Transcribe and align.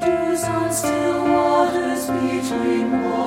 Dews 0.00 0.42
on 0.44 0.72
still 0.72 1.24
waters 1.24 2.06
between 2.06 2.90
waters. 2.90 3.23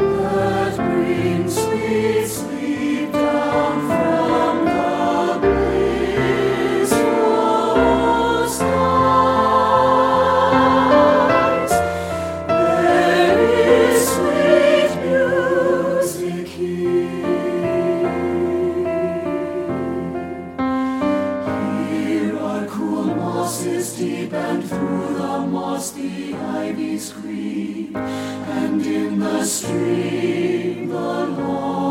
that 0.00 0.76
brings 0.76 1.54
sweet 1.54 2.26
sleep. 2.26 2.55
through 24.66 25.14
the 25.14 25.38
moss 25.46 25.92
the 25.92 26.34
ivies 26.34 27.12
creep, 27.12 27.96
and 27.96 28.84
in 28.84 29.18
the 29.20 29.44
stream 29.44 30.88
the 30.88 31.26
long. 31.26 31.85